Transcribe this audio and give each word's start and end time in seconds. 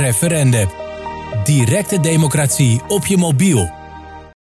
Referende. 0.00 0.66
Directe 1.44 2.00
democratie 2.00 2.80
op 2.88 3.06
je 3.06 3.16
mobiel. 3.16 3.70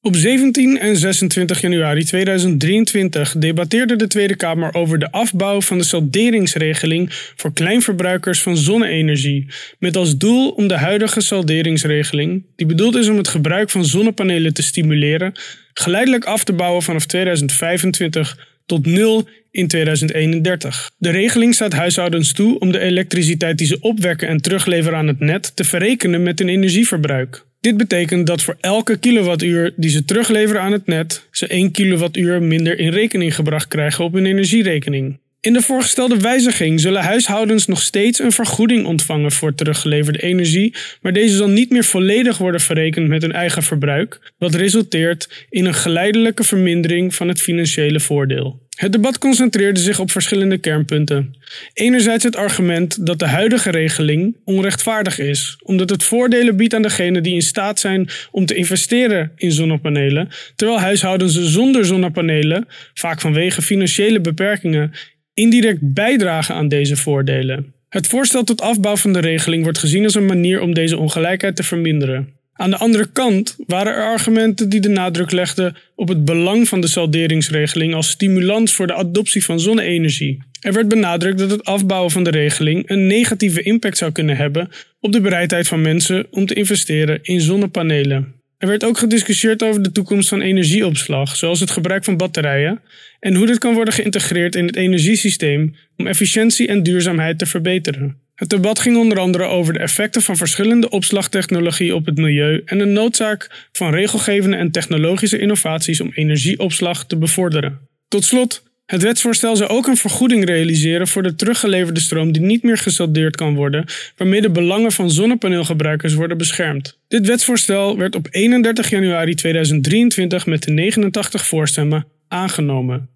Op 0.00 0.16
17 0.16 0.78
en 0.78 0.96
26 0.96 1.60
januari 1.60 2.04
2023 2.04 3.34
debatteerde 3.38 3.96
de 3.96 4.06
Tweede 4.06 4.36
Kamer 4.36 4.74
over 4.74 4.98
de 4.98 5.10
afbouw 5.10 5.60
van 5.60 5.78
de 5.78 5.84
salderingsregeling 5.84 7.08
voor 7.36 7.52
kleinverbruikers 7.52 8.42
van 8.42 8.56
zonne-energie, 8.56 9.46
met 9.78 9.96
als 9.96 10.16
doel 10.16 10.50
om 10.50 10.68
de 10.68 10.76
huidige 10.76 11.20
salderingsregeling, 11.20 12.44
die 12.56 12.66
bedoeld 12.66 12.94
is 12.94 13.08
om 13.08 13.16
het 13.16 13.28
gebruik 13.28 13.70
van 13.70 13.84
zonnepanelen 13.84 14.54
te 14.54 14.62
stimuleren, 14.62 15.32
geleidelijk 15.72 16.24
af 16.24 16.44
te 16.44 16.52
bouwen 16.52 16.82
vanaf 16.82 17.06
2025 17.06 18.57
tot 18.68 18.86
nul 18.86 19.28
in 19.50 19.66
2031. 19.66 20.90
De 20.98 21.10
regeling 21.10 21.54
staat 21.54 21.72
huishoudens 21.72 22.32
toe 22.32 22.58
om 22.58 22.72
de 22.72 22.78
elektriciteit 22.78 23.58
die 23.58 23.66
ze 23.66 23.80
opwekken 23.80 24.28
en 24.28 24.40
terugleveren 24.40 24.98
aan 24.98 25.06
het 25.06 25.20
net 25.20 25.56
te 25.56 25.64
verrekenen 25.64 26.22
met 26.22 26.38
hun 26.38 26.48
energieverbruik. 26.48 27.46
Dit 27.60 27.76
betekent 27.76 28.26
dat 28.26 28.42
voor 28.42 28.56
elke 28.60 28.96
kilowattuur 28.96 29.72
die 29.76 29.90
ze 29.90 30.04
terugleveren 30.04 30.62
aan 30.62 30.72
het 30.72 30.86
net, 30.86 31.26
ze 31.30 31.46
1 31.46 31.70
kilowattuur 31.70 32.42
minder 32.42 32.78
in 32.78 32.90
rekening 32.90 33.34
gebracht 33.34 33.68
krijgen 33.68 34.04
op 34.04 34.12
hun 34.12 34.26
energierekening. 34.26 35.18
In 35.40 35.52
de 35.52 35.62
voorgestelde 35.62 36.16
wijziging 36.16 36.80
zullen 36.80 37.02
huishoudens 37.02 37.66
nog 37.66 37.82
steeds 37.82 38.20
een 38.20 38.32
vergoeding 38.32 38.86
ontvangen 38.86 39.32
voor 39.32 39.54
teruggeleverde 39.54 40.22
energie, 40.22 40.74
maar 41.00 41.12
deze 41.12 41.36
zal 41.36 41.48
niet 41.48 41.70
meer 41.70 41.84
volledig 41.84 42.38
worden 42.38 42.60
verrekend 42.60 43.08
met 43.08 43.22
hun 43.22 43.32
eigen 43.32 43.62
verbruik, 43.62 44.32
wat 44.38 44.54
resulteert 44.54 45.46
in 45.50 45.64
een 45.64 45.74
geleidelijke 45.74 46.44
vermindering 46.44 47.14
van 47.14 47.28
het 47.28 47.40
financiële 47.40 48.00
voordeel. 48.00 48.67
Het 48.78 48.92
debat 48.92 49.18
concentreerde 49.18 49.80
zich 49.80 49.98
op 50.00 50.10
verschillende 50.10 50.58
kernpunten. 50.58 51.34
Enerzijds 51.72 52.24
het 52.24 52.36
argument 52.36 53.06
dat 53.06 53.18
de 53.18 53.26
huidige 53.26 53.70
regeling 53.70 54.36
onrechtvaardig 54.44 55.18
is, 55.18 55.58
omdat 55.62 55.90
het 55.90 56.02
voordelen 56.02 56.56
biedt 56.56 56.74
aan 56.74 56.82
degenen 56.82 57.22
die 57.22 57.34
in 57.34 57.42
staat 57.42 57.80
zijn 57.80 58.08
om 58.30 58.46
te 58.46 58.54
investeren 58.54 59.32
in 59.36 59.52
zonnepanelen, 59.52 60.28
terwijl 60.56 60.80
huishoudens 60.80 61.42
zonder 61.42 61.84
zonnepanelen, 61.84 62.66
vaak 62.94 63.20
vanwege 63.20 63.62
financiële 63.62 64.20
beperkingen, 64.20 64.92
indirect 65.34 65.94
bijdragen 65.94 66.54
aan 66.54 66.68
deze 66.68 66.96
voordelen. 66.96 67.74
Het 67.88 68.06
voorstel 68.06 68.44
tot 68.44 68.60
afbouw 68.60 68.96
van 68.96 69.12
de 69.12 69.20
regeling 69.20 69.62
wordt 69.62 69.78
gezien 69.78 70.04
als 70.04 70.14
een 70.14 70.26
manier 70.26 70.60
om 70.60 70.74
deze 70.74 70.98
ongelijkheid 70.98 71.56
te 71.56 71.62
verminderen. 71.62 72.37
Aan 72.58 72.70
de 72.70 72.76
andere 72.76 73.06
kant 73.12 73.56
waren 73.66 73.94
er 73.94 74.04
argumenten 74.04 74.68
die 74.68 74.80
de 74.80 74.88
nadruk 74.88 75.32
legden 75.32 75.76
op 75.94 76.08
het 76.08 76.24
belang 76.24 76.68
van 76.68 76.80
de 76.80 76.86
salderingsregeling 76.86 77.94
als 77.94 78.10
stimulans 78.10 78.74
voor 78.74 78.86
de 78.86 78.94
adoptie 78.94 79.44
van 79.44 79.60
zonne-energie. 79.60 80.42
Er 80.60 80.72
werd 80.72 80.88
benadrukt 80.88 81.38
dat 81.38 81.50
het 81.50 81.64
afbouwen 81.64 82.10
van 82.10 82.24
de 82.24 82.30
regeling 82.30 82.90
een 82.90 83.06
negatieve 83.06 83.62
impact 83.62 83.98
zou 83.98 84.12
kunnen 84.12 84.36
hebben 84.36 84.68
op 85.00 85.12
de 85.12 85.20
bereidheid 85.20 85.68
van 85.68 85.80
mensen 85.80 86.26
om 86.30 86.46
te 86.46 86.54
investeren 86.54 87.18
in 87.22 87.40
zonnepanelen. 87.40 88.34
Er 88.56 88.68
werd 88.68 88.84
ook 88.84 88.98
gediscussieerd 88.98 89.62
over 89.62 89.82
de 89.82 89.92
toekomst 89.92 90.28
van 90.28 90.40
energieopslag, 90.40 91.36
zoals 91.36 91.60
het 91.60 91.70
gebruik 91.70 92.04
van 92.04 92.16
batterijen, 92.16 92.80
en 93.20 93.34
hoe 93.34 93.46
dit 93.46 93.58
kan 93.58 93.74
worden 93.74 93.94
geïntegreerd 93.94 94.54
in 94.54 94.66
het 94.66 94.76
energiesysteem 94.76 95.74
om 95.96 96.06
efficiëntie 96.06 96.68
en 96.68 96.82
duurzaamheid 96.82 97.38
te 97.38 97.46
verbeteren. 97.46 98.27
Het 98.38 98.48
debat 98.48 98.78
ging 98.78 98.96
onder 98.96 99.18
andere 99.18 99.44
over 99.44 99.72
de 99.72 99.78
effecten 99.78 100.22
van 100.22 100.36
verschillende 100.36 100.90
opslagtechnologieën 100.90 101.94
op 101.94 102.06
het 102.06 102.16
milieu 102.16 102.62
en 102.64 102.78
de 102.78 102.84
noodzaak 102.84 103.66
van 103.72 103.90
regelgevende 103.90 104.56
en 104.56 104.70
technologische 104.70 105.38
innovaties 105.38 106.00
om 106.00 106.10
energieopslag 106.14 107.06
te 107.06 107.16
bevorderen. 107.16 107.78
Tot 108.08 108.24
slot, 108.24 108.62
het 108.86 109.02
wetsvoorstel 109.02 109.56
zou 109.56 109.70
ook 109.70 109.86
een 109.86 109.96
vergoeding 109.96 110.44
realiseren 110.44 111.08
voor 111.08 111.22
de 111.22 111.34
teruggeleverde 111.34 112.00
stroom 112.00 112.32
die 112.32 112.42
niet 112.42 112.62
meer 112.62 112.78
gesaldeerd 112.78 113.36
kan 113.36 113.54
worden, 113.54 113.84
waarmee 114.16 114.40
de 114.40 114.50
belangen 114.50 114.92
van 114.92 115.10
zonnepaneelgebruikers 115.10 116.14
worden 116.14 116.38
beschermd. 116.38 116.98
Dit 117.08 117.26
wetsvoorstel 117.26 117.96
werd 117.96 118.14
op 118.14 118.28
31 118.30 118.90
januari 118.90 119.34
2023 119.34 120.46
met 120.46 120.62
de 120.62 120.70
89 120.70 121.46
voorstemmen 121.46 122.06
aangenomen. 122.28 123.08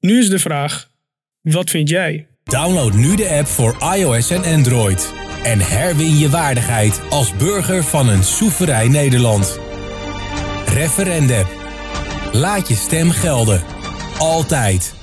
Nu 0.00 0.18
is 0.18 0.28
de 0.28 0.38
vraag: 0.38 0.90
wat 1.40 1.70
vind 1.70 1.88
jij? 1.88 2.26
Download 2.50 2.94
nu 2.94 3.14
de 3.14 3.36
app 3.38 3.48
voor 3.48 3.76
iOS 3.94 4.30
en 4.30 4.44
Android. 4.44 5.12
En 5.42 5.60
herwin 5.60 6.18
je 6.18 6.30
waardigheid 6.30 7.00
als 7.10 7.36
burger 7.36 7.84
van 7.84 8.08
een 8.08 8.24
soeverein 8.24 8.90
Nederland. 8.90 9.58
Referendum. 10.66 11.46
Laat 12.32 12.68
je 12.68 12.74
stem 12.74 13.10
gelden. 13.10 13.62
Altijd. 14.18 14.99